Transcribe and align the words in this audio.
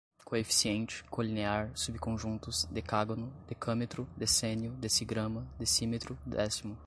coeficiente, 0.25 1.03
colinear, 1.11 1.69
subconjuntos, 1.75 2.65
decágono, 2.71 3.31
decâmetro, 3.47 4.07
decênio, 4.17 4.71
decigrama, 4.73 5.45
decímetro, 5.59 6.17
décimo 6.25 6.75